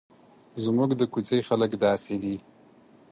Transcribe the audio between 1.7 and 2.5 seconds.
داسې دي.